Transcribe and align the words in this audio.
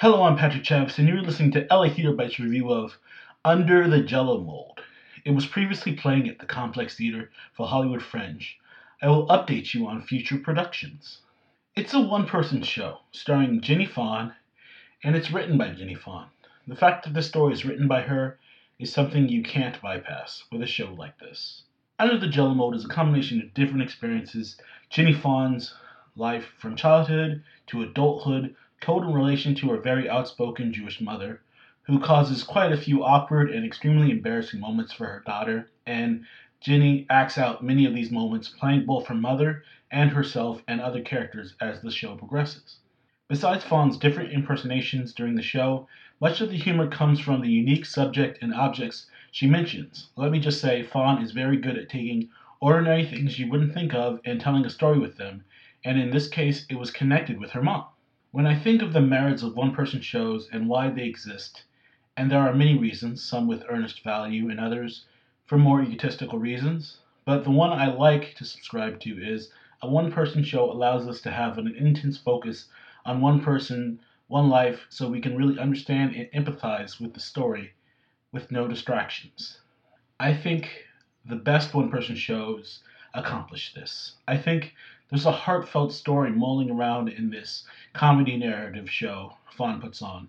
Hello, 0.00 0.24
I'm 0.24 0.36
Patrick 0.36 0.62
Chavis, 0.62 0.98
and 0.98 1.08
you're 1.08 1.22
listening 1.22 1.52
to 1.52 1.66
LA 1.70 1.88
Theater 1.88 2.12
Bites 2.12 2.38
review 2.38 2.70
of 2.70 2.98
Under 3.46 3.88
the 3.88 4.02
Jello 4.02 4.42
Mold. 4.42 4.82
It 5.24 5.30
was 5.30 5.46
previously 5.46 5.94
playing 5.94 6.28
at 6.28 6.38
the 6.38 6.44
Complex 6.44 6.98
Theater 6.98 7.30
for 7.54 7.66
Hollywood 7.66 8.02
Fringe. 8.02 8.58
I 9.00 9.08
will 9.08 9.26
update 9.28 9.72
you 9.72 9.86
on 9.86 10.02
future 10.02 10.36
productions. 10.36 11.22
It's 11.74 11.94
a 11.94 12.00
one 12.00 12.26
person 12.26 12.62
show 12.62 12.98
starring 13.10 13.62
Jennie 13.62 13.86
Fahn, 13.86 14.34
and 15.02 15.16
it's 15.16 15.30
written 15.30 15.56
by 15.56 15.70
Jennie 15.70 15.94
Fahn. 15.94 16.26
The 16.66 16.76
fact 16.76 17.04
that 17.04 17.14
the 17.14 17.22
story 17.22 17.54
is 17.54 17.64
written 17.64 17.88
by 17.88 18.02
her 18.02 18.38
is 18.78 18.92
something 18.92 19.30
you 19.30 19.42
can't 19.42 19.80
bypass 19.80 20.44
with 20.52 20.60
a 20.60 20.66
show 20.66 20.92
like 20.92 21.18
this. 21.20 21.62
Under 21.98 22.18
the 22.18 22.28
Jello 22.28 22.52
Mold 22.52 22.74
is 22.74 22.84
a 22.84 22.88
combination 22.88 23.40
of 23.40 23.54
different 23.54 23.82
experiences 23.82 24.60
Jennie 24.90 25.14
Fahn's 25.14 25.74
life 26.16 26.52
from 26.58 26.76
childhood 26.76 27.42
to 27.68 27.82
adulthood 27.82 28.54
told 28.80 29.04
in 29.04 29.12
relation 29.12 29.54
to 29.54 29.70
her 29.70 29.78
very 29.78 30.08
outspoken 30.08 30.72
Jewish 30.72 31.00
mother, 31.00 31.40
who 31.82 32.00
causes 32.00 32.42
quite 32.42 32.72
a 32.72 32.76
few 32.76 33.04
awkward 33.04 33.50
and 33.50 33.64
extremely 33.64 34.10
embarrassing 34.10 34.60
moments 34.60 34.92
for 34.92 35.06
her 35.06 35.22
daughter, 35.24 35.70
and 35.86 36.24
Jennie 36.60 37.06
acts 37.08 37.38
out 37.38 37.62
many 37.62 37.86
of 37.86 37.94
these 37.94 38.10
moments, 38.10 38.48
playing 38.48 38.86
both 38.86 39.06
her 39.06 39.14
mother 39.14 39.62
and 39.90 40.10
herself 40.10 40.62
and 40.66 40.80
other 40.80 41.00
characters 41.00 41.54
as 41.60 41.80
the 41.80 41.90
show 41.90 42.16
progresses. 42.16 42.78
Besides 43.28 43.64
Fahn's 43.64 43.98
different 43.98 44.32
impersonations 44.32 45.12
during 45.12 45.34
the 45.34 45.42
show, 45.42 45.88
much 46.20 46.40
of 46.40 46.50
the 46.50 46.56
humor 46.56 46.88
comes 46.88 47.20
from 47.20 47.40
the 47.40 47.50
unique 47.50 47.84
subject 47.84 48.38
and 48.42 48.54
objects 48.54 49.10
she 49.30 49.46
mentions. 49.46 50.10
Let 50.16 50.32
me 50.32 50.40
just 50.40 50.60
say, 50.60 50.82
Fahn 50.82 51.22
is 51.22 51.32
very 51.32 51.56
good 51.56 51.76
at 51.76 51.88
taking 51.88 52.30
ordinary 52.60 53.04
things 53.04 53.38
you 53.38 53.50
wouldn't 53.50 53.74
think 53.74 53.94
of 53.94 54.20
and 54.24 54.40
telling 54.40 54.64
a 54.64 54.70
story 54.70 54.98
with 54.98 55.16
them, 55.16 55.44
and 55.84 55.98
in 55.98 56.10
this 56.10 56.28
case, 56.28 56.66
it 56.68 56.78
was 56.78 56.90
connected 56.90 57.38
with 57.38 57.50
her 57.50 57.62
mom. 57.62 57.84
When 58.36 58.46
I 58.46 58.54
think 58.54 58.82
of 58.82 58.92
the 58.92 59.00
merits 59.00 59.42
of 59.42 59.56
one 59.56 59.74
person 59.74 60.02
shows 60.02 60.50
and 60.52 60.68
why 60.68 60.90
they 60.90 61.06
exist, 61.06 61.64
and 62.18 62.30
there 62.30 62.46
are 62.46 62.52
many 62.52 62.76
reasons, 62.76 63.24
some 63.24 63.46
with 63.46 63.64
earnest 63.66 64.04
value 64.04 64.50
and 64.50 64.60
others 64.60 65.06
for 65.46 65.56
more 65.56 65.80
egotistical 65.80 66.38
reasons, 66.38 67.00
but 67.24 67.44
the 67.44 67.50
one 67.50 67.72
I 67.72 67.86
like 67.86 68.34
to 68.34 68.44
subscribe 68.44 69.00
to 69.00 69.18
is 69.18 69.50
a 69.80 69.88
one 69.88 70.12
person 70.12 70.44
show 70.44 70.70
allows 70.70 71.08
us 71.08 71.22
to 71.22 71.30
have 71.30 71.56
an 71.56 71.74
intense 71.78 72.18
focus 72.18 72.68
on 73.06 73.22
one 73.22 73.40
person, 73.40 74.00
one 74.26 74.50
life, 74.50 74.84
so 74.90 75.08
we 75.08 75.22
can 75.22 75.34
really 75.34 75.58
understand 75.58 76.14
and 76.14 76.30
empathize 76.32 77.00
with 77.00 77.14
the 77.14 77.20
story 77.20 77.72
with 78.32 78.52
no 78.52 78.68
distractions. 78.68 79.62
I 80.20 80.34
think 80.34 80.84
the 81.24 81.36
best 81.36 81.72
one 81.72 81.90
person 81.90 82.16
shows 82.16 82.82
accomplish 83.16 83.74
this. 83.74 84.14
I 84.28 84.36
think 84.36 84.74
there's 85.08 85.26
a 85.26 85.32
heartfelt 85.32 85.92
story 85.92 86.30
mulling 86.30 86.70
around 86.70 87.08
in 87.08 87.30
this 87.30 87.64
comedy 87.92 88.36
narrative 88.36 88.90
show 88.90 89.32
Fahn 89.56 89.80
puts 89.80 90.02
on. 90.02 90.28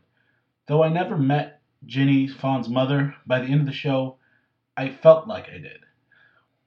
Though 0.68 0.84
I 0.84 0.90
never 0.90 1.18
met 1.18 1.62
Jennie 1.86 2.28
Fahn's 2.28 2.70
mother, 2.70 3.14
by 3.26 3.40
the 3.40 3.48
end 3.48 3.60
of 3.60 3.66
the 3.68 3.74
show, 3.74 4.18
I 4.76 4.90
felt 4.90 5.28
like 5.28 5.50
I 5.50 5.58
did. 5.58 5.80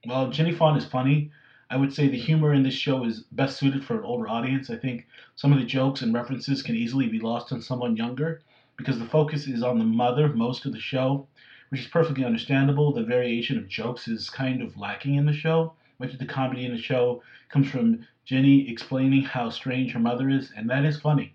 While 0.05 0.31
Jennie 0.31 0.53
Fahn 0.53 0.77
is 0.77 0.85
funny, 0.85 1.31
I 1.71 1.77
would 1.77 1.95
say 1.95 2.09
the 2.09 2.19
humor 2.19 2.53
in 2.53 2.65
this 2.65 2.75
show 2.75 3.05
is 3.05 3.21
best 3.33 3.59
suited 3.59 3.85
for 3.85 3.99
an 3.99 4.05
older 4.05 4.29
audience. 4.29 4.71
I 4.71 4.77
think 4.77 5.07
some 5.37 5.53
of 5.53 5.59
the 5.59 5.65
jokes 5.65 6.03
and 6.03 6.13
references 6.13 6.63
can 6.63 6.75
easily 6.75 7.09
be 7.09 7.21
lost 7.21 7.53
on 7.53 7.63
someone 7.63 7.97
younger 7.97 8.43
because 8.77 8.99
the 8.99 9.07
focus 9.07 9.47
is 9.47 9.63
on 9.63 9.79
the 9.79 9.85
mother 9.85 10.29
most 10.29 10.67
of 10.67 10.73
the 10.73 10.81
show, 10.81 11.29
which 11.69 11.83
is 11.83 11.87
perfectly 11.87 12.25
understandable. 12.25 12.93
The 12.93 13.05
variation 13.05 13.57
of 13.57 13.69
jokes 13.69 14.09
is 14.09 14.29
kind 14.29 14.63
of 14.63 14.77
lacking 14.77 15.15
in 15.15 15.27
the 15.27 15.33
show. 15.33 15.75
Much 16.01 16.15
of 16.15 16.19
the 16.19 16.25
comedy 16.25 16.65
in 16.65 16.73
the 16.73 16.81
show 16.81 17.23
comes 17.51 17.69
from 17.69 18.07
Jennie 18.25 18.71
explaining 18.71 19.23
how 19.23 19.51
strange 19.51 19.93
her 19.93 19.99
mother 19.99 20.31
is, 20.31 20.51
and 20.57 20.69
that 20.71 20.87
is 20.87 20.99
funny 20.99 21.35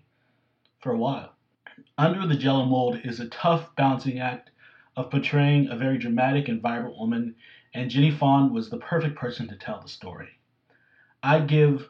for 0.80 0.90
a 0.90 0.98
while. 0.98 1.34
Under 1.96 2.26
the 2.26 2.34
Jello 2.34 2.64
Mold 2.64 2.98
is 3.04 3.20
a 3.20 3.28
tough 3.28 3.76
balancing 3.76 4.18
act 4.18 4.50
of 4.96 5.08
portraying 5.08 5.68
a 5.68 5.76
very 5.76 5.98
dramatic 5.98 6.48
and 6.48 6.60
vibrant 6.60 6.98
woman, 6.98 7.36
and 7.74 7.90
Jennie 7.90 8.10
Fahn 8.10 8.52
was 8.52 8.68
the 8.68 8.78
perfect 8.78 9.14
person 9.14 9.46
to 9.48 9.56
tell 9.56 9.80
the 9.80 9.88
story. 9.88 10.30
I 11.22 11.40
give 11.40 11.88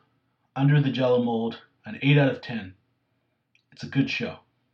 Under 0.55 0.79
the 0.79 0.91
Jello 0.91 1.23
Mold 1.23 1.63
an 1.87 1.99
8 2.03 2.19
out 2.19 2.29
of 2.29 2.43
10. 2.43 2.75
It's 3.73 3.85
a 3.85 3.89
good 3.89 4.11
show. 4.11 4.41